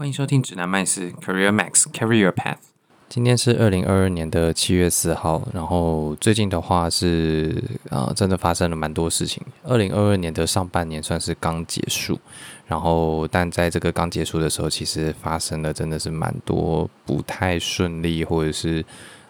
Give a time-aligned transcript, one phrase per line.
[0.00, 2.56] 欢迎收听指南麦斯 Career Max Carry Your Path。
[3.10, 9.44] 今天是二零二二年的七月四号，然后最近的话是啊、呃，真的发生了蛮多事情。
[9.62, 12.18] 二零二二年的上半年算是刚结束，
[12.66, 18.80] 然后但在这个刚结束的时候，其实发生了真的是蛮多不太顺利，或者是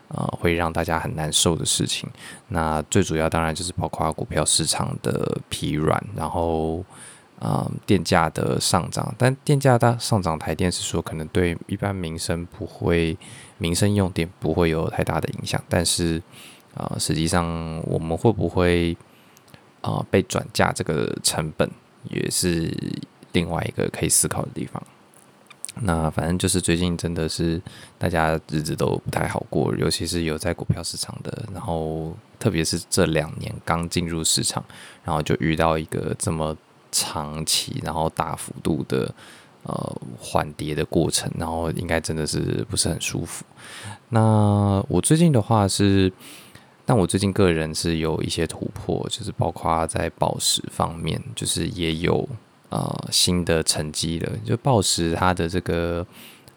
[0.07, 2.09] 啊、呃、会让大家很难受的事情。
[2.46, 6.84] 那最主要当然就是包括股票市场的疲软，然后。
[7.41, 13.17] 啊、嗯，电价的上涨，但电价大上涨，台电是说可能对一般民生不会，
[13.57, 16.22] 民生用电不会有太大的影响，但是
[16.75, 18.95] 啊、实际上我们会不会
[19.81, 21.68] 啊、被转嫁这个成本，
[22.11, 22.71] 也是
[23.32, 24.82] 另外一个可以思考的地方。
[25.76, 27.59] 那反正就是最近真的是
[27.96, 34.62] 大家日子都不太好过，尤其是有在股票市场的，然后特别是这两年刚进入市场，
[35.03, 36.55] 然后就遇到一个这么。
[37.00, 39.14] 长期，然后大幅度的
[39.62, 43.45] 呃缓跌的过程，然后应该真的是不是很舒服。
[44.11, 46.12] 那我最近的话是，
[46.84, 52.28] 但我最近个人是有一些突破，就是包括在宝石方面，就是也有
[52.69, 54.31] 呃新的成绩了。
[54.45, 56.06] 就宝石它的这个。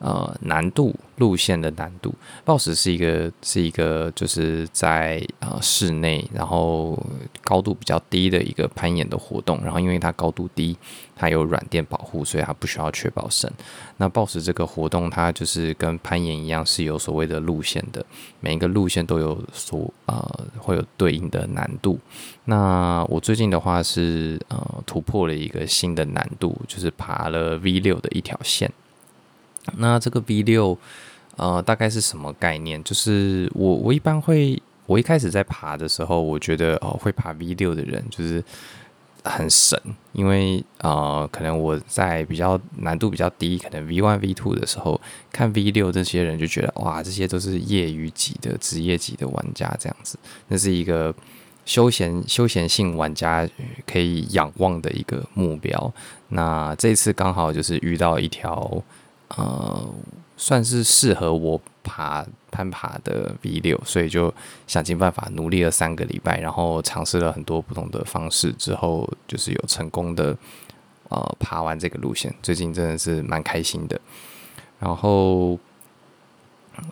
[0.03, 7.01] 呃，难度路线的难度，抱石是一个是一个就是在呃室内，然后
[7.41, 9.57] 高度比较低的一个攀岩的活动。
[9.63, 10.75] 然后因为它高度低，
[11.15, 13.49] 它有软垫保护，所以它不需要确保绳。
[13.95, 18.05] 那抱石这个活动，它就是跟攀岩一样，是有所谓的路线的，
[18.41, 21.97] 每一个路线都有所呃会有对应的难度。
[22.43, 28.69] 那我最近的话是呃突破了一个新的难度，就是爬了 V 六的一条线。
[29.77, 30.77] 那这个 V 六，
[31.37, 32.83] 呃，大概是什么概念？
[32.83, 38.43] 就是我我一般会，我一开始在爬的时候，我觉得哦，会爬 V 六的人就是
[39.23, 39.79] 很神，
[40.11, 44.99] 因为呃，可能我在比较难度比较低，可能 V one V two 的时候
[45.31, 51.15] 看 V 六这些人就觉得哇，这些都是业余级的职业级的玩家这样子，那是一个
[51.65, 53.49] 休闲休闲性玩家
[53.87, 55.93] 可以仰望的一个目标。
[56.27, 58.83] 那这次刚好就是遇到一条。
[59.35, 59.89] 呃，
[60.37, 64.31] 算是适合我爬攀爬的 V 六，所以就
[64.67, 70.37] 想尽办法努力了三个礼拜，然后尝试了很多不同的方式之后，就是有成功的
[71.09, 72.33] 呃爬完这个路线。
[72.43, 73.99] 最近真的是蛮开心的。
[74.79, 75.57] 然后，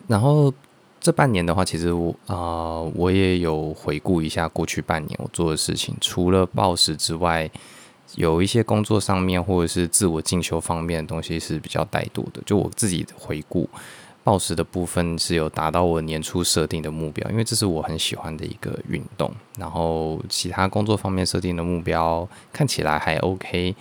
[0.08, 0.52] 然后
[1.00, 7.48] 这半年的话，其实我啊、我也有回顾一下过去半年我做的事情，除了暴食之外。
[8.16, 12.42] 有一些工作上面或者是自我进修方面的东西是比较怠惰的。
[12.44, 13.68] 就我自己回顾，
[14.22, 19.32] 暴食的部分是有达到我年初设定的目标，因为这是我很喜欢的一个运动。
[19.58, 23.74] 然后其他工作方面设定的目标看起来还 OK。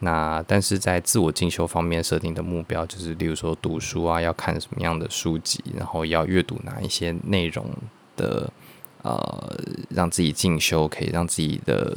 [0.00, 7.64] 那但是在自我进修方面设定的目标，就是例如说读书啊，要看什么样的书籍，然后要阅读哪一些内容
[8.16, 8.52] 的，
[9.02, 11.96] 呃，让自己进修，可以让自己的。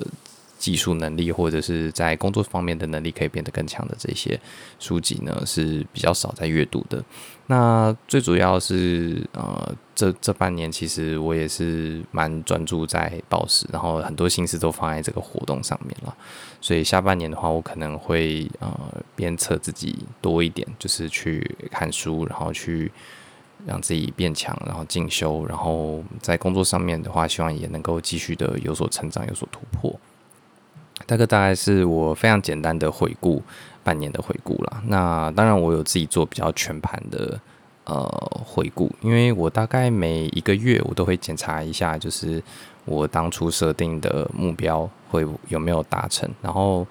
[0.66, 4.40] 技术能力或者是在工作方面的能力可以变得更强的这些
[4.80, 7.03] 书籍呢，是比较少在阅读的。
[7.46, 16.18] 那最主要是呃，这这半年其实我也是蛮专注在报时，然后很多心思都放在这个活动上面了。
[16.59, 18.68] 所以下半年的话，我可能会呃
[19.16, 22.92] 鞭策自己多一点，就是去看书，然后去
[23.68, 29.96] 让自己变强，然后进修，然后在工作上面的话，希望也能够继续的有所成长，有所突破。
[31.06, 33.44] 大概大概是我非常简单的回顾
[33.84, 34.82] 半年的回顾啦。
[34.88, 37.40] 那当然，我有自己做比较全盘的
[37.84, 38.04] 呃
[38.46, 42.42] 回顾，因为我大概每一个月我都会检查一下，就是
[42.86, 46.28] 我当初设定的目标会有没有达成。
[46.42, 46.88] 然后，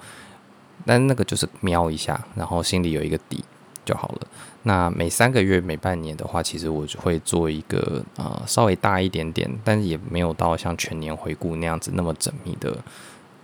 [0.85, 3.43] 但那个就是瞄一下，然后心里有一个底
[3.85, 4.29] 就好了。
[4.65, 12.77] 那每三个月、每半年的话，其实我就会做一个呃稍微大一点点，但是也没有到像全年回顾那样子那么缜密的。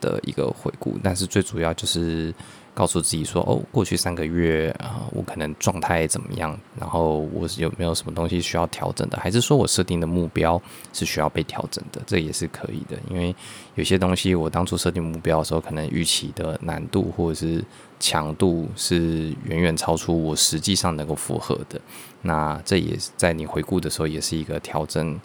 [0.01, 2.33] 的一个回顾，但是最主要就是
[2.73, 10.61] 告诉自己说，哦，过去三个月啊，我可能状态怎么样，然后我有没有什么东西需要调整的，还是说我设定的目标
[10.93, 12.99] 是需要被调整的，这也是可以的。
[13.11, 13.35] 因为
[13.75, 17.63] 有些东西我当初设定目标的时候，可能预期的难度或者是
[17.99, 21.81] 强度是远远超出我实际上能够符合的，
[22.23, 25.21] 那这也在你回顾的时候，也是一个调整。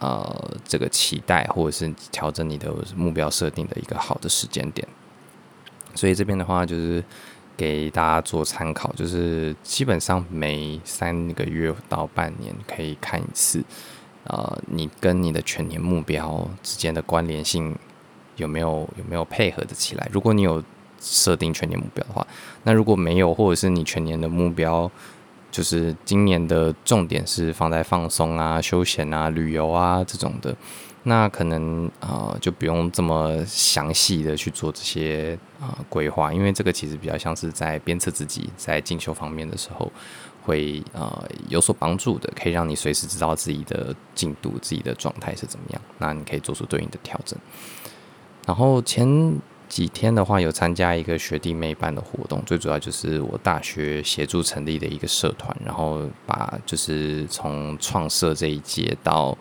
[0.00, 4.86] 呃，这个期待或者是调整你的目标设定的一个好的时间点，
[5.94, 7.02] 所以这边的话就是
[7.56, 13.64] 给大家做参考，就是基本上每三个月到半年可以看一次，
[14.24, 17.74] 呃，你跟你的全年目标之间的关联性
[18.36, 20.08] 有没有有没有配合的起来？
[20.12, 20.62] 如果你有
[21.00, 22.24] 设定全年目标的话，
[22.62, 24.88] 那如果没有，或者是你全年的目标
[25.50, 30.54] 就是今年的重点是放在放松啊、休闲啊、旅游啊这种的，
[31.04, 39.90] 那可能啊、呃、就不用这么详细的去做这些啊规划，因为这个其实比较像是在鞭策自己在进修方面的时候
[40.42, 47.38] 会呃有所帮助的，可以让你随时知道自己的进度、自己的状态是怎么样，那你可以做出对应的调整。
[48.46, 49.06] 然后前
[49.68, 59.36] 几天的话，有参加一个学弟妹办的活动，最主要就是我大学协助成立的一个社团，然后把就是从创社这一届到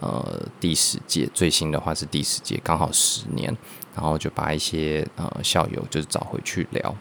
[0.00, 3.54] 呃第十届，最新的话是第十届，刚好十年，
[3.94, 6.94] 然后就把一些呃校友就是找回去聊，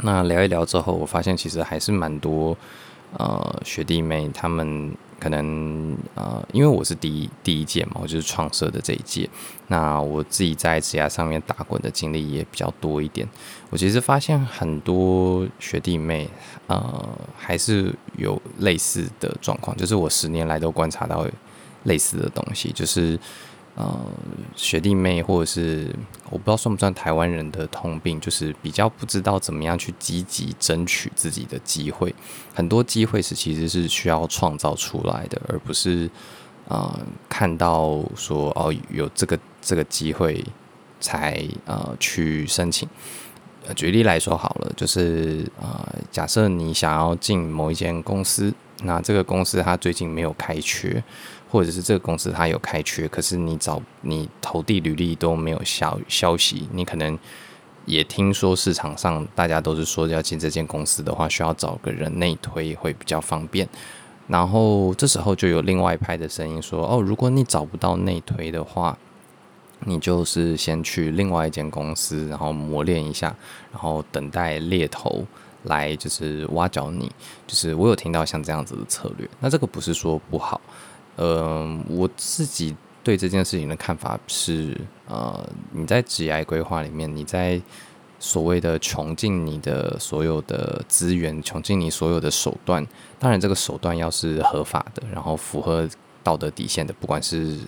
[0.00, 2.56] 那聊一聊之后，我发现其实还是蛮多
[3.16, 4.94] 呃学弟妹他们。
[5.18, 9.28] 可能呃，因为我是第一第一届嘛，我就是创设的这一届。
[9.68, 13.26] 那我自己在职涯上面打滚的经历也比较多一点。
[13.70, 16.28] 我其实发现很多学弟妹
[16.66, 21.26] 呃，还是有类似的状况，就是我十年来都观察到
[21.84, 23.18] 类似的东西，就是。
[23.76, 23.92] 呃，
[24.54, 25.92] 学弟妹或者是
[26.30, 32.14] 我不知道算不算台湾人的通病，就是比较不知道怎么样去积极争取自己的机会。
[32.54, 36.08] 很多机会是其实是需要创造出来的，而不是
[36.68, 40.44] 呃看到说哦有这个这个机会
[41.00, 42.88] 才呃去申请。
[43.74, 48.54] 举例来说好了，就是呃假设你想要进某一间公司，
[48.84, 51.02] 那这个公司它最近没有开缺。
[51.54, 57.16] 或者是这个公司它有开缺，可是你找你投递履历都没有消消息，你可能
[57.86, 63.68] 也听说市场上大家都是说要进这间公司的话，需要找个人内推会比较方便。
[64.26, 68.98] 然后这时候就有另外一派的声音说：“哦，如果你找不到内推的话，
[69.84, 73.32] 你就是先去另外一间公司，然后磨练一下，
[73.70, 75.24] 然后等待猎头
[75.62, 77.12] 来就是挖角你。”
[77.46, 80.60] 就是我有听到像这样子的策略，那这个不是说不好。
[81.16, 84.76] 呃，我自己对这件事情的看法是，
[85.06, 87.60] 呃，你在职业规划里面，你在
[88.18, 92.86] 所谓的穷尽你的所有的资源，穷尽你所有的手段，
[93.18, 95.88] 当然这个手段要是合法的，然后符合
[96.22, 97.58] 道德底线的，不管是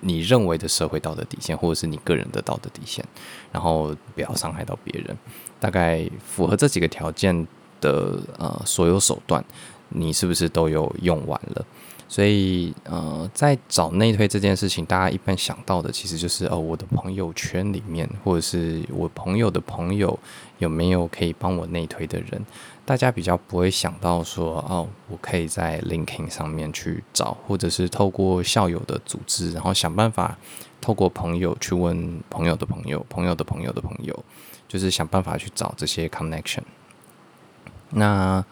[0.00, 3.04] 你认为的社会道德底线，或者是你个人的道德底线，
[3.50, 5.16] 然后不要伤害到别人，
[5.58, 7.46] 大概符合这几个条件
[7.80, 9.44] 的呃所有手段，
[9.88, 11.66] 你是不是都有用完了？
[12.06, 20.16] 所以，呃，在找内推这件事情，大家一般想到的其实就是哦，我的朋友圈里面，或者是我朋友的朋友
[20.58, 22.44] 有没有可以帮我内推的人？
[22.84, 30.36] 大家比较不会想到说，哦，我可以在 LinkedIn 上面去找，或者是透过校友的组织，然后想办法
[30.80, 34.24] 透过朋友去问朋友的朋友、朋友的朋友的朋友，
[34.68, 36.62] 就是想办法去找这些 connection。
[37.90, 38.44] 那。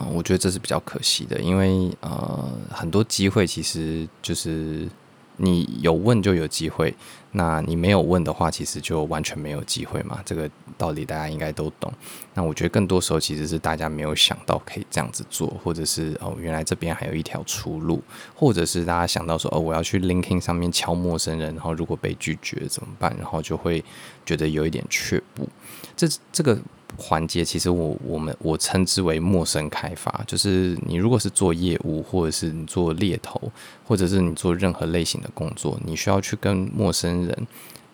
[0.00, 4.88] 嗯，我觉得这是比较可惜的，因为呃，很多机会其实就是
[5.36, 6.92] 你有问就有机会，
[7.30, 10.20] 那你没有问的话，其实就完全没有机会嘛。
[10.24, 11.92] 这个道理大家应该都懂。
[12.34, 18.02] 那我觉得更多时候其实是大家没有想到可以这样子做，或者是哦，原来这边还有一条出路，
[18.34, 23.14] 或者是大家想到说哦，我要去 LinkedIn 上面敲陌生人，然后如果被拒绝怎么办？
[23.16, 23.84] 然后就会
[24.26, 25.48] 觉得有一点却步。
[25.96, 26.58] 这这个。
[26.96, 33.40] 环节其实我我们我称之为陌生开发，就是你如果是做业务，或者是你做猎头，
[33.84, 37.46] 或者是你做任何类型的工作，你需要去跟陌生人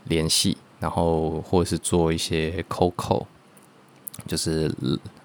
[0.05, 3.25] 联系，然后或者是做一些 Coco，
[4.27, 4.71] 就是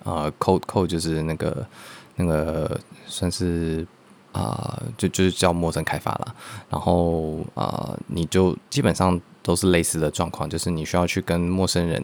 [0.03, 1.67] 呃，Coco 就是那个
[2.15, 3.85] 那个算是
[4.31, 6.35] 啊、就就是叫陌生开发啦。
[6.69, 12.03] 然后啊、你就基本上都是类似的状况，就是你需要去跟陌生人。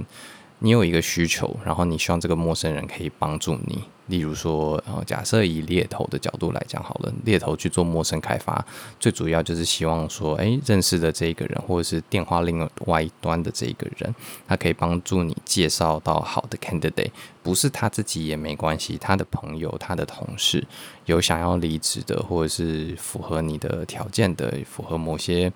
[0.64, 3.84] 你有一个需求，然后你希望这个陌生人可以帮助你。
[4.08, 8.64] 例如说，呃，假设以猎头的角度来讲好了，猎头去做陌生开发，
[9.00, 14.14] 最主要就是希望说，哎，认识的这一个人，或者是电话另外一端的这一个人，
[14.48, 17.10] 他可以帮助你介绍到好的 candidate，
[17.42, 20.64] 不是他自己也没关系，他的朋友、他的同事
[21.06, 25.52] 有想要离职的，或者是符合你的条件的，符合某些。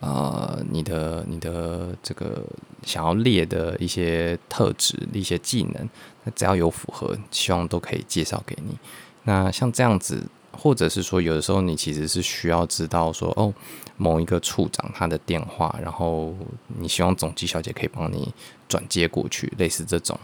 [0.00, 2.44] 呃，你的你的这个
[2.82, 5.88] 想要列的一些特质、一些技能，
[6.24, 8.76] 那只要有符合，希望都可以介绍给你。
[9.24, 10.22] 那像这样子，
[10.52, 13.52] 或者是说，有的时候你其实是需要知道说，哦，
[13.96, 16.34] 某一个处长他的电话，然后
[16.78, 18.32] 你希望总机小姐可以帮你
[18.68, 20.20] 转接过去，类似这种，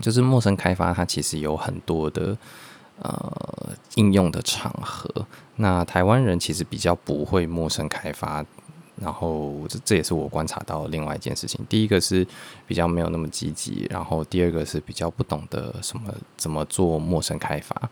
[0.00, 2.36] 就是陌生开发，它其实有很多的
[3.02, 5.26] 呃应用的场合。
[5.56, 8.42] 那台湾人其实比较不会陌生开发。
[9.00, 11.64] 然后这这也是我观察到另外一件事情。
[11.68, 12.26] 第一个是
[12.66, 17.90] 比较没有那么积极，然后第二个是比较不懂得什么怎么做陌生开发。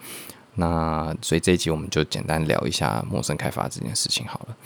[0.55, 4.57] 那所以这一集我们就简单聊一下陌生开发这件事情好了。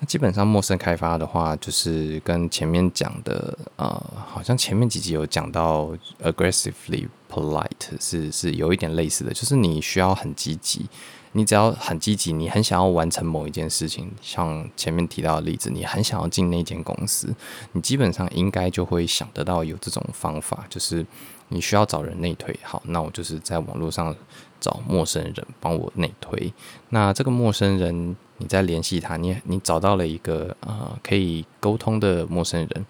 [0.00, 3.86] 那基本上陌生开发的话，就是跟前面讲的，呃，
[4.26, 5.90] 好像前面几集有讲到
[6.22, 7.68] aggressively polite
[8.00, 10.86] 是是有一点类似的，就是你需要很积极，
[11.32, 17.34] 你只要很积极，你很想要完成某一件事情，像前面提到的例子，你很想要进那间公司，
[17.72, 21.06] 你基本上应该就会想得到有这种方法，就是
[21.48, 24.14] 你需要找人内推，好，那我就是在网络上
[24.60, 26.52] 找陌生人帮我内推，
[26.90, 28.16] 那这个陌生人。
[28.40, 32.86] 你再联系他，你你找到了一个呃可以沟通的陌生人，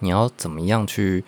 [0.00, 1.24] 你要怎么样去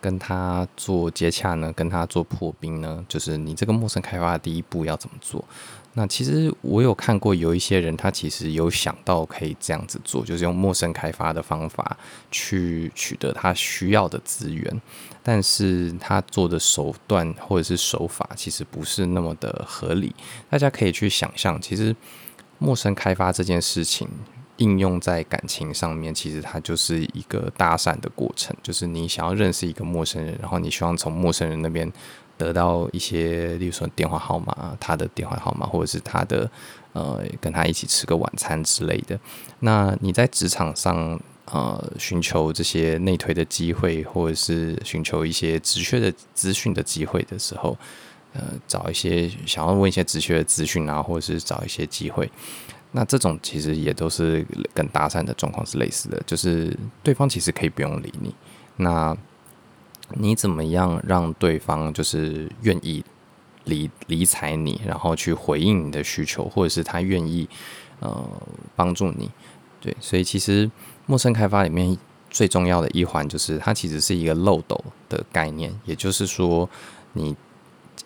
[0.00, 1.72] 跟他做接洽呢？
[1.72, 3.04] 跟他做破冰呢？
[3.08, 5.44] 就是你这个陌生开发的第一步要怎么做？
[5.94, 11.96] 那其实我有看过有一些人，他其实有想到可以这样子做，就是用陌生开发的方法
[12.30, 14.80] 去取得他需要的资源，
[15.22, 20.14] 但是他做的手段或者是手法其实不是那么的合理。
[20.48, 21.94] 大家可以去想象，其实。
[22.60, 24.08] 陌生开发这件事情
[24.58, 28.56] 应用在感情上面，其实它就是一个搭讪的过程。
[28.62, 31.90] 就是你想要认识一个陌生人，然后你希望从陌生人那边
[32.36, 36.48] 得到一些，例如说电话号码、他的电话号码，或者是他的
[36.92, 39.18] 呃跟他一起吃个晚餐之类的。
[39.60, 47.76] 那你在职场上呃寻求这些内推的机会，或者是寻求一些直缺的资讯的机会的时候。
[48.34, 52.30] 呃，找一些想要问一些直缺的资讯啊，或者是找一些机会，
[52.92, 58.34] 那这种其实也都是跟搭讪的状况是类似的，就是对方其实可以不用理你，
[58.76, 59.16] 那
[60.14, 63.04] 你怎么样让对方就是愿意
[63.64, 67.48] 理理睬你，然后去回应你的需求，或者是他愿意
[68.00, 68.28] 呃
[68.74, 69.30] 帮助你？
[69.80, 70.70] 对，所以其实
[71.06, 71.96] 陌生开发里面
[72.30, 76.68] 最重要的一环就是它其实是一个漏斗的概念，也就是说
[77.12, 77.36] 你。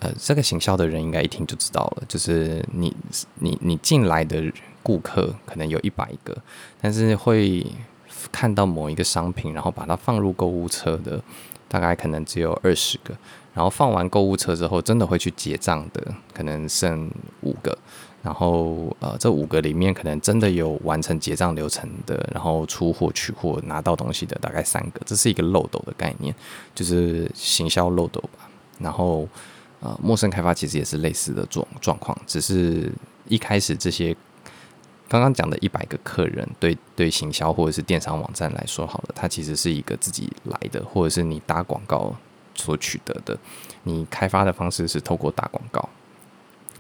[0.00, 2.92] 呃，这个行销的人应该一听就知道了，就是你
[3.38, 4.42] 你你进来的
[4.82, 6.36] 顾客可能有一百个，
[6.80, 7.66] 但是会
[8.30, 11.22] 看到某一个商品，然后把它放入购物车的，
[11.68, 13.14] 大概可能只有二十个，
[13.54, 17.10] 然后放完购物车之后，真的会去结账的，可能剩
[17.42, 17.76] 五个，
[18.22, 26.34] 然后呃，这五个里面可能真的有完成结账流程的，然后出货取货拿到东西的大概三个，这是一个漏斗的概念，
[26.74, 28.48] 就是行销漏斗吧，
[28.78, 29.28] 然后。
[29.84, 32.88] 呃，陌生开发其实也是类似的状状况，只是
[33.26, 34.16] 一开始这些
[35.12, 42.16] 刚刚讲的一百个客人，对对行销或者是电商网站来说，好了，它其实是一个自己来的，或者是你打广告
[42.54, 43.38] 所取得的。
[43.82, 45.86] 你开发的方式是透过打广告。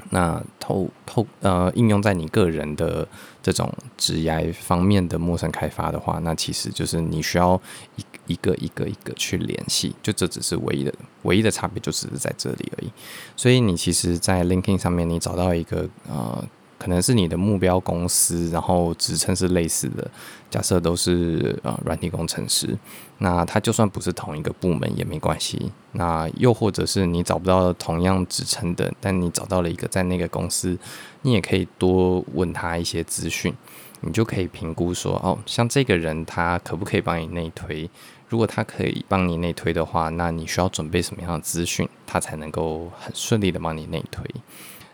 [0.08, 3.06] 那透透呃，应用在你个人的
[3.42, 7.60] 这种职业方面的陌生开发的话，那其实就是你需要
[7.96, 12.90] 一一个一个一个去联系，就这只是唯一的唯一的差别，就只是在这里而已。
[13.36, 16.42] 所以你其实，在 Linking 上面，你找到一个呃。
[16.82, 20.10] 可能是你的目标公司，然后职称是类似的，
[20.50, 22.76] 假设都是呃软体工程师，
[23.18, 25.70] 那他就算不是同一个部门也没关系。
[25.92, 30.76] 那又或者是你找不到同样职称的，但你找到了一个在那个公司，
[31.20, 33.54] 你也可以多问他一些资讯，
[34.00, 37.88] 你就可以评估说，哦，像这个人他可不可以帮你内推？
[38.28, 44.26] 如果他可以帮你内推的话，那你需要准备什么样的资讯，他才能够很顺利的帮你内推？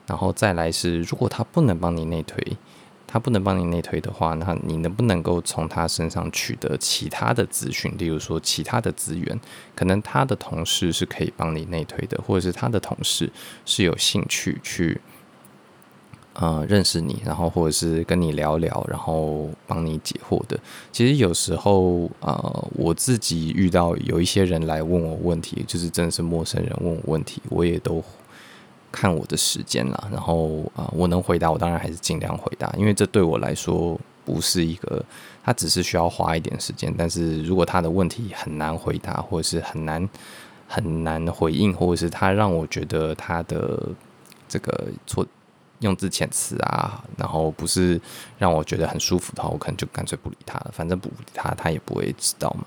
[0.08, 2.56] 然后再来是，如果他不能帮你内推，
[3.06, 7.94] 他不能帮你内推的话，那你能不能够从他身上取得其他的资讯？
[7.98, 9.38] 例如说，其他的资源，
[9.76, 13.30] 可能他的同事是可以帮你内推的，或者是他的同事
[13.66, 14.98] 是有兴趣去，
[16.32, 20.58] 呃，认识你，然后或者是跟你聊聊，然后帮你解惑的。
[20.90, 28.02] 其实有时候，呃，我自己遇到有一些人来问我问题，就是真的是陌生人问我问题，我也都。
[28.90, 35.04] 看我的时间了，然后啊、我能回答，我当然还是尽量回答，因为这对我来说不是一个，
[35.44, 36.92] 他只是需要花一点时间。
[36.96, 40.08] 但是如果他的问题很难回答，或者是很难
[40.66, 43.88] 很难回应，或者是他让我觉得他的
[44.48, 45.26] 这个错
[45.80, 48.00] 用字遣词啊，然后不是
[48.38, 50.70] 让我觉得很舒服的话，我可能就干脆不理他了。
[50.72, 52.64] 反正不理他，他也不会知道嘛。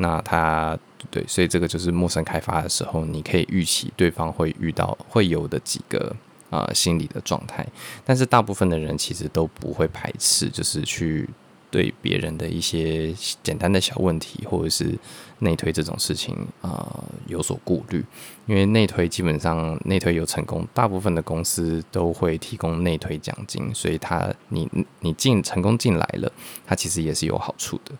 [0.00, 0.78] 那他
[1.10, 6.16] 对，所以这个就是陌生开发的时候，你可以预期对方会遇到会有的几个
[6.48, 7.66] 啊、心理的状态，
[8.04, 11.28] 但是大部分的人其实都不会排斥，就是去
[11.70, 14.98] 对别人的一些简单的小问题，或者是
[15.40, 18.04] 内推这种事情啊、有所顾虑，
[18.46, 24.68] 因为内推基本上内推有成功，大部分的公司都会提供内推奖金，所以他你
[25.00, 26.32] 你进成功进来了，
[26.66, 27.92] 他其实也是有好处的。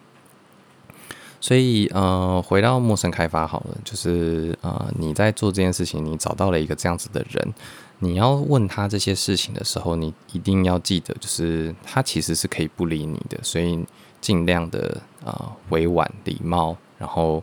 [1.40, 7.54] 所以呃，回到陌生开发好了，就是呃你在做这件事情，你找到了一个这样子的人。
[8.02, 13.84] 你要问他这些事情的时候，你一定要记得，就是他其实是可以不理你的，所以
[14.22, 17.42] 尽量的呃委婉礼貌，然后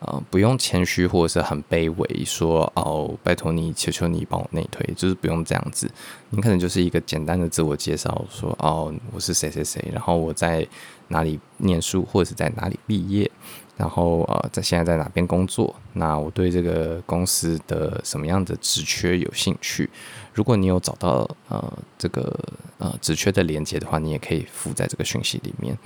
[0.00, 5.90] 呃不用谦虚或者是很卑微说哦，拜托你，求求你帮我内推，就是不用这样子。
[6.30, 10.66] 你可能就是一个简单的自我介绍，说哦我是谁谁谁，然后我在
[11.08, 13.30] 哪里念书或者是在哪里毕业。
[13.76, 15.72] 然后呃，在现在在哪边工作？
[15.92, 19.88] 那我对这个公司的什么样的职缺有兴趣？
[20.34, 22.36] 如果你有找到呃这个
[22.78, 25.78] 呃职缺的连接的话，你也可以附在这个讯息里面。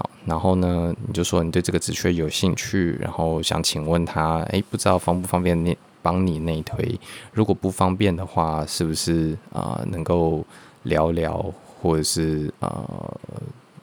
[0.00, 6.98] 好，然后呢，你就说你对这个职缺有兴趣，然后想请问他，哎，不知道方不方便内帮你内推？
[7.34, 10.42] 如果不方便的话，是不是啊、能够
[10.84, 11.52] 聊聊，
[11.82, 13.18] 或者是呃？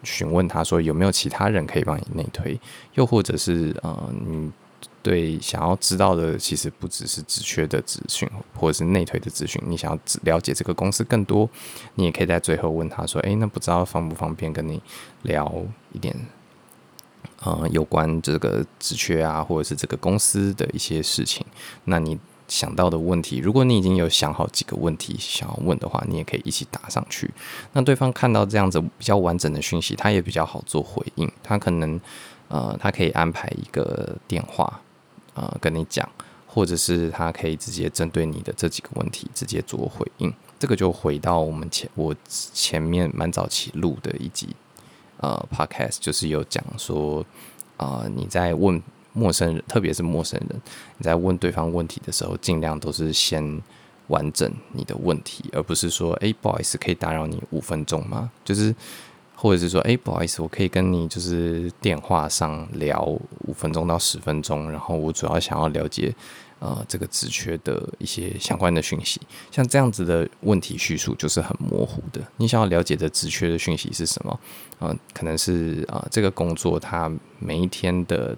[0.04, 2.58] 询问他说有没有其他人可以帮你内推，
[2.94, 4.50] 又或者是呃，你
[5.08, 11.50] 对想要知道的其实不只是职缺的资讯，或者是内推的资讯，你想要了解这个公司更多，
[11.96, 14.82] 你也可以在最后问他说，诶，那不知道方不方便跟你
[15.22, 15.50] 聊
[15.94, 16.14] 一点，
[17.40, 21.46] 呃，有关这个职缺啊，或者是这个公司的一些事情，
[21.86, 22.20] 那你。
[22.50, 27.30] 想到的问题，如果你已经有想好几个问题想要问的话，你也可以一起打上去。
[27.74, 31.30] 那对方看到这样子比较完整的讯息，他也比较好做回应。
[31.44, 32.00] 他可能
[32.48, 34.80] 呃，他可以安排一个电话
[35.38, 36.10] 呃跟你讲，
[36.46, 40.34] 或者是他可以直接针对你的这几个问题直接做回应。
[40.60, 44.54] 这个就回到我们前我前面蛮早期录的一集
[45.22, 47.26] 呃 Podcast，就是有讲说
[47.78, 48.84] 啊、你在问。
[49.14, 50.62] 陌生人，特别是陌生人，
[51.00, 53.60] 你在问对方问题的时候，尽量都是先
[54.10, 58.30] 完整你的问题，而不是说，哎，不好意思，可以打扰你五分钟吗？
[58.46, 58.76] 就是，
[59.38, 63.02] 或者是说，哎，不好意思，我可以跟你就是电话上聊
[63.46, 66.14] 五分钟到十分钟，然后我主要想要了解，
[66.60, 69.22] 呃，这个职缺的一些相关的讯息。
[69.52, 72.20] 像这样子的问题叙述就是很模糊的。
[72.38, 74.40] 你想要了解的职缺的讯息是什么？
[74.80, 77.10] 呃，可能是啊、这个工作它
[77.40, 78.36] 每一天的。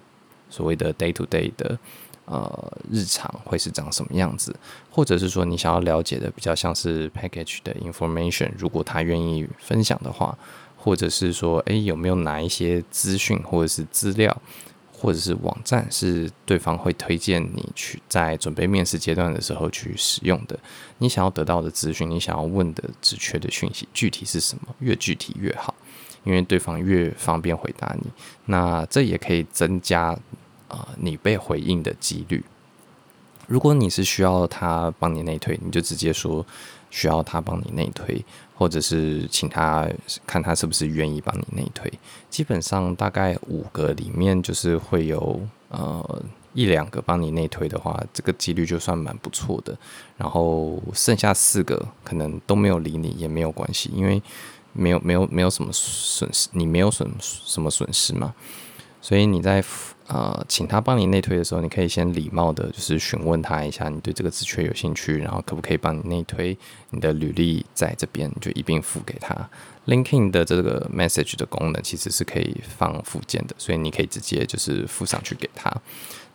[0.52, 1.78] 所谓的 day to day 的
[2.24, 4.52] 呃日常会是长什么样子，
[4.90, 10.36] 或者是说你想要了解的比较像是 package 的 information，如果他愿意分享的话，
[10.82, 14.34] 或者是说诶，有没有哪一些资讯或者是资料
[14.90, 20.58] 或者是网站是对方会推荐你去在准备面试阶段的时候去使用的？
[20.98, 24.74] 你想要得到的资讯，你想要问的职缺的讯息具体是什么？
[24.78, 25.74] 越具体越好，
[26.24, 28.10] 因为对方越方便回答你，
[28.46, 30.18] 那这也可以增加。
[30.68, 32.44] 啊、你被回应的几率。
[33.48, 36.46] 如果你是需要他帮你内推，你就直接说
[36.90, 38.22] 需要他帮你内推，
[38.54, 39.88] 或者是请他
[40.26, 41.90] 看他是不是愿意帮你内推。
[42.28, 46.22] 基本上大概五个里面就是会有呃
[46.52, 49.76] 一两个帮你内推的话，这个几率就算蛮不错的。
[50.16, 54.20] 然后剩下四个可能都没有理你也没有关系，因为
[54.72, 58.34] 没有没有没有什么损失，你没有损什么损失嘛。
[59.00, 59.64] 所以你在
[60.12, 66.58] 呃请他帮你内推的时候，你可以先礼貌的，就是询问他一下，你对这个职缺有兴趣，然后可不可以帮你内推？
[66.90, 69.48] 你的履历在这边，就一并附给他。
[69.86, 75.72] Linking 的这个 message 的功能其实是可以放附件的，所以你可以直接就是附上去给他。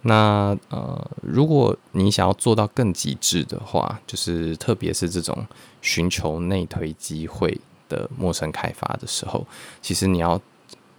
[0.03, 5.45] 那呃，如果你想要做到更极致的话，就是特别是这种
[5.81, 7.59] 寻求内推机会
[7.89, 9.45] 的陌生开发的时候，
[9.81, 10.41] 其实你要。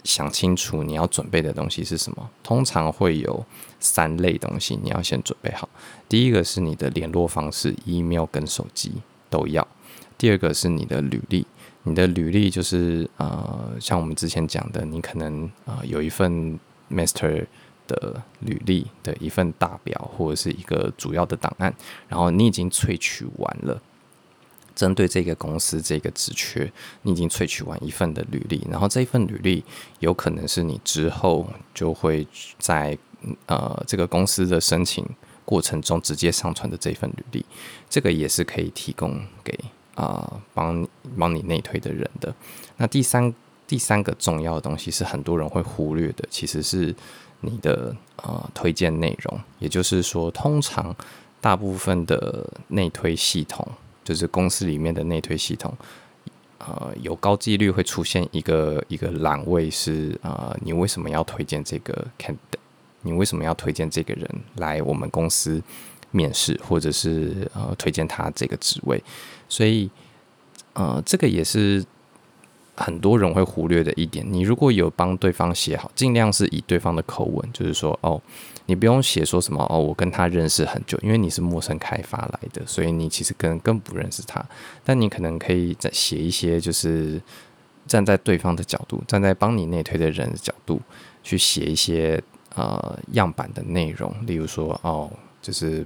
[0.07, 3.45] 想清楚你要准备的东西是什么，通常会有
[3.77, 5.67] 三类东西，你要先准备好。
[6.07, 8.93] 第一个是你的联络方式，email 跟手机
[9.29, 9.67] 都要。
[10.17, 11.45] 第二个是你的履历，
[11.83, 16.57] 你的履历就是呃，像我们之前讲的，你可能呃有一份
[16.89, 17.45] master
[17.85, 21.75] 的履历的一份大表或者是一个主要的档案，
[22.07, 23.81] 然后你已经萃取完了。
[24.77, 29.63] 针对这个公司这个职缺，你已经萃取完一份的履历，然后这一份履历
[29.99, 32.25] 有可能是你之后就会
[32.59, 32.95] 在
[33.47, 35.03] 呃这个公司的申请
[35.43, 37.45] 过程中直接上传的这份履历，
[37.89, 39.51] 这个也是可以提供给
[39.95, 40.87] 啊、呃、帮
[41.17, 42.31] 帮你内推的人的。
[42.77, 43.33] 那第三
[43.65, 46.95] 第三个重要的东西是很多人会忽略的，其实是
[47.41, 50.95] 你的呃推荐内容，也就是说，通常
[51.41, 53.67] 大部分的内推系统。
[54.07, 55.75] 就是公司里面的内推系统，
[56.59, 62.63] 呃有高几率会出现一个一个栏位是呃你为什么要推荐这个 candidate？
[63.01, 65.61] 你为什么要推荐这个人来我们公司
[66.11, 69.03] 面试，或者是呃推荐他这个职位？
[69.49, 69.89] 所以
[70.71, 71.83] 呃这个也是。
[72.77, 78.21] 很多人会忽略的一点，你如果有帮对方写好，尽量是以对方的口吻，就是说，哦，
[78.67, 84.45] 你不用写说什么，哦，我跟他认识很久，因为你是陌生开发来的，所以你其实更更不认识他。
[84.85, 87.19] 但你可能可以再写一些，就是
[87.87, 90.79] 站在对方的角度，站在帮你内推的人的角度，
[91.23, 92.21] 去写一些
[92.53, 95.09] 呃样板的内容，例如说，哦，
[95.41, 95.83] 就是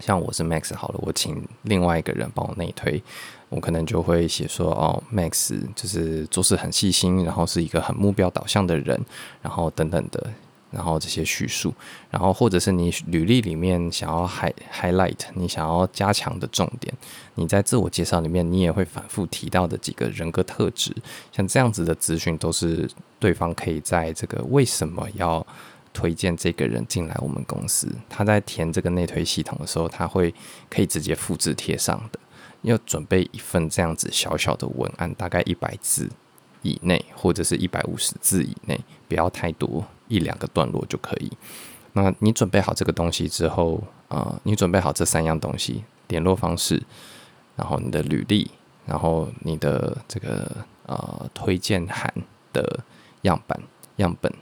[0.00, 3.02] 像我是 Max 好了，我请另外一个人帮我内推。
[3.50, 9.00] 我可能就会写说，哦，Max 就是做事很细心，然后是一个很目标导向的人，
[9.42, 10.32] 然后等等的，
[10.70, 11.74] 然后这些叙述，
[12.12, 16.94] 然后或者是你履历里面想要 high highlight，你想要加强的重点，
[17.34, 20.94] 你在自我介绍里面你也会反复提到的几个人格特质，
[21.32, 25.44] 像这样子的资讯都是对方可以在这个为什么要
[26.00, 30.34] 推荐这个人进来我们公司，他在填这个内推系统的时候，他会
[30.70, 32.18] 可以直接复制贴上的。
[32.62, 36.08] 要准备一份这样子小小的文案，大概一百字
[36.62, 41.30] 以内，或者是一百五十字以内，不要太多，一两个段落就可以。
[41.92, 46.82] 那你准备好这个东西之后，啊、呃，你准备好这三样东西：联络方式，
[47.56, 48.50] 然后你的履历，
[48.86, 50.50] 然后你的这个
[50.86, 52.12] 呃推荐函
[52.54, 52.80] 的
[53.22, 53.60] 样板
[53.96, 54.32] 样本，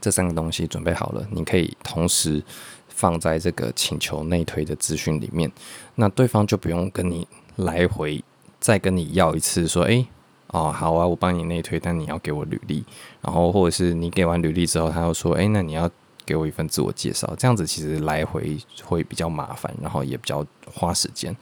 [0.00, 2.42] 这三个东西准备好了，你可以同时。
[2.88, 5.48] 放在这个请求内推的资讯里面，
[5.94, 8.24] 那对方就不用跟你来回
[8.58, 10.04] 再跟你要一次，说，诶，
[10.48, 12.84] 哦，好啊，我帮你内推，但你要给我履历，
[13.22, 15.88] 然后或者是你给完履历之后，他又说，诶，那你要
[16.26, 21.36] 给我一份自我介绍，这样子其实来回会比较麻烦，然后也比较花时间。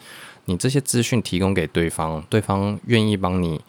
[0.45, 3.62] 你这些资讯提供给对方，对方愿意帮你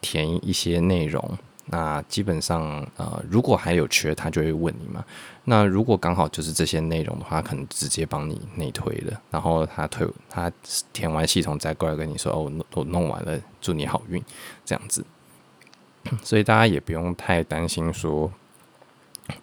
[0.00, 1.36] 填一些内容。
[1.66, 5.02] 那基本上，呃，如果还有缺，他就会问你嘛。
[5.44, 10.52] 那如果刚好就是这些内容的话，可能直接帮你内推了，然后他推他
[10.92, 14.22] 填完系统再过来跟你说，哦，我弄完了，祝你好运，
[14.64, 15.04] 这样子。
[16.22, 18.30] 所以大家也不用太担心说，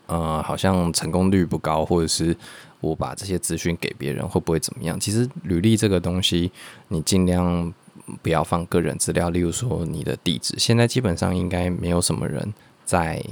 [0.06, 2.38] 呃，好像成功率不高，或者是
[2.82, 5.00] 我把这些资讯给别人会不会怎么样？
[5.00, 6.52] 其实履历这个东西，
[6.90, 7.74] 你尽量。
[8.22, 10.56] 不要放个人资料，例如说你的地址。
[10.58, 12.54] 现在基本上应该没有什么人
[12.86, 13.24] 在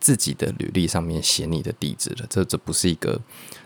[0.00, 3.20] 自己的履历上面写你的地址了，这这不是一个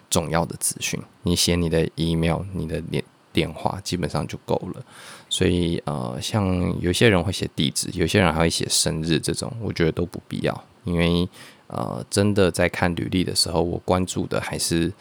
[0.09, 1.01] 重要的资讯。
[1.23, 4.85] 你写你的 email、你的电电话，基本上就够了。
[5.29, 10.65] 所以呃，像有些人会写地址，有些人还会写生日，这种我觉得都不必要。
[10.85, 11.29] 因为
[11.67, 14.93] 呃，真的在看履历的时候，我关注的还是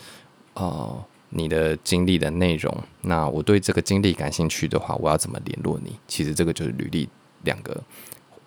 [0.53, 1.05] 呃。
[1.31, 5.95] 你的经历的内容，那我对这个经历感兴趣的话，我要怎么联络你？
[6.07, 7.07] 其实这个就是履历
[7.43, 7.83] 两个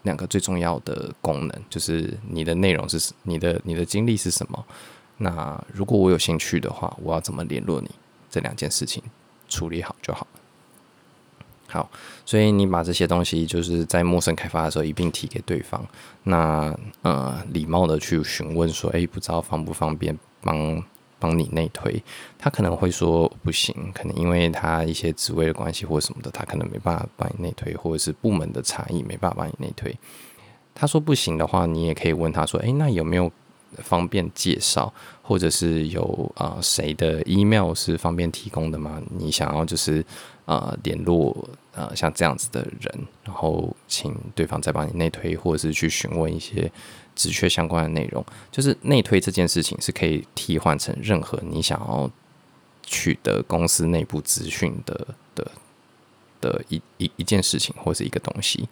[0.03, 4.65] 两个最重要的功能，就是你的内容是你的你的经历是什么？
[5.19, 7.89] 那如果我有兴趣的话，我要怎么联络你？
[8.29, 9.01] 这两件事情
[9.49, 10.27] 处理好就好。
[11.69, 11.89] 好，
[12.27, 15.87] 所以你把这些东西就是在陌生开发的时候一并提给对方。
[16.25, 20.83] 那呃，礼貌的去询问说，诶，不知道方不方便帮。
[21.23, 22.03] 帮你内推，
[22.37, 29.97] 他可能会说不行，可能因为他一些职位的关系或者什么的，他可能没办法帮你内推，或者是部门的差异没办法帮你内推。
[30.75, 33.31] 他说不行的话，你也可以问他说：“诶，那有没有
[33.77, 39.01] 方便介绍，或者是有啊谁的 email 是方便提供的吗？
[39.17, 40.05] 你想要就是
[40.45, 46.69] 啊联络啊像这样子的人，然后请对方再帮你内推，或者是去询问一些。”
[47.15, 52.11] 职缺相关的内容，就是内推这件事情是可以替换成任何你想要
[52.83, 55.51] 取得公司内部资讯的的
[56.41, 58.69] 的一一一件事情或是一个东西。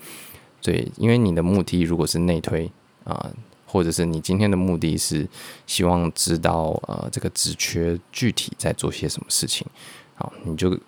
[0.63, 2.71] 对，因为你的目的如果是内推
[3.05, 3.31] 啊、
[3.67, 5.27] 或者是你今天的目的是
[5.67, 9.67] 希望知道呃这个职缺具体在做些什么事情，
[10.15, 10.79] 好，你就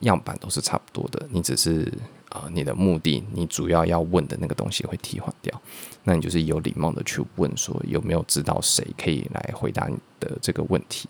[0.00, 1.92] 样板都是差不多的，你只是。
[2.36, 5.62] 啊、呃，你的目的，你主要要问的那个东西会替换掉，
[6.04, 11.08] 那你就是有礼貌的去问说有没有知道谁可以来回答你的这个问题。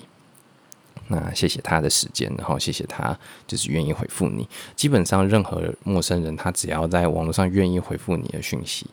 [1.08, 4.48] 那谢谢他的时间，然后谢谢他就是愿意回复你。
[4.74, 8.86] 基本上任何陌生人，他只要在网络上愿意回复你的讯息，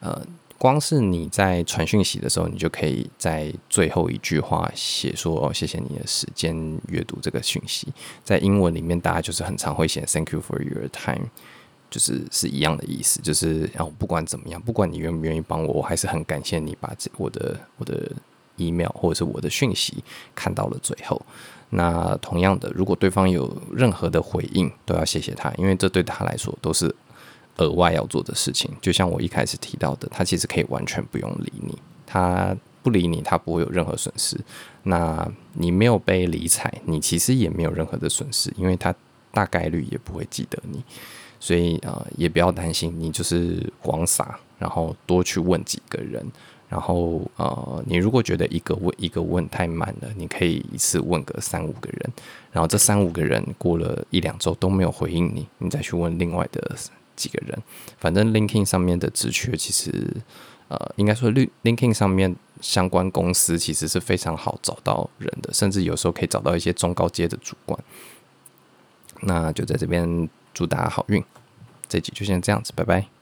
[0.00, 0.26] 呃，
[0.58, 7.92] 光是你在传讯息的时候，你就可以在最后一句话写说哦，谢谢你的时间阅读这个讯息。
[8.24, 11.28] 在英文里面，大家就是很常会写 Thank you for your time。
[11.92, 18.10] 就是是一样的意思，就是然后不管怎么样，不管你愿不愿意帮我，我还是很感谢你把这我的我的
[18.56, 20.02] email 或者是我的讯息
[20.34, 21.20] 看到了最后。
[21.74, 26.94] 那同样的，如果对方有任何的回应，都要谢谢他，因为这对他来说都是
[27.58, 28.70] 额外要做的事情。
[28.80, 34.38] 就像我一开始提到的，他其实可以完全不用理你，他不理你，他不会有任何损失。
[34.82, 38.94] 那你没有被理睬，你其实也没有任何的损失，因为他
[39.32, 40.84] 大概率也不会记得你。
[41.42, 46.24] 所以啊、也不要担心，你就是广撒，然后多去问几个人。
[46.68, 52.12] 然后呃，你如果觉得一个问一个问太慢了，你可以一次问个三五个人，
[52.52, 56.76] 然后这三五个人过了一两周都没有回应你，你再去问另外的
[57.16, 57.60] 几个人。
[57.98, 59.92] 反正 LinkedIn 上面的职缺其实
[60.68, 67.78] 呃，应该说 LinkedIn 上面相关公司其实是非常好找到人的，甚至有时候可以找到一些中高阶的主管。
[69.22, 71.24] 那就在这边祝大家好运，
[71.88, 73.21] 这集就先这样子，拜拜。